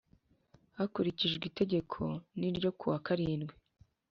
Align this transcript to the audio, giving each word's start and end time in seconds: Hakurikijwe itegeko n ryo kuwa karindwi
Hakurikijwe 0.77 1.43
itegeko 1.51 2.01
n 2.39 2.41
ryo 2.57 2.71
kuwa 2.77 2.97
karindwi 3.05 3.53